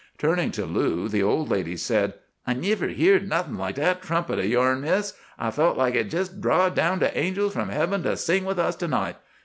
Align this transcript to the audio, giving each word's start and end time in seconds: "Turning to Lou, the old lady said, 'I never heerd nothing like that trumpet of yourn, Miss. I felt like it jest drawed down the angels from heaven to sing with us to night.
"Turning 0.17 0.49
to 0.49 0.65
Lou, 0.65 1.07
the 1.07 1.21
old 1.21 1.51
lady 1.51 1.77
said, 1.77 2.15
'I 2.47 2.53
never 2.55 2.87
heerd 2.87 3.29
nothing 3.29 3.55
like 3.55 3.75
that 3.75 4.01
trumpet 4.01 4.39
of 4.39 4.45
yourn, 4.45 4.81
Miss. 4.81 5.13
I 5.37 5.51
felt 5.51 5.77
like 5.77 5.93
it 5.93 6.09
jest 6.09 6.41
drawed 6.41 6.73
down 6.73 6.97
the 6.97 7.15
angels 7.15 7.53
from 7.53 7.69
heaven 7.69 8.01
to 8.01 8.17
sing 8.17 8.43
with 8.43 8.57
us 8.57 8.75
to 8.77 8.87
night. 8.87 9.17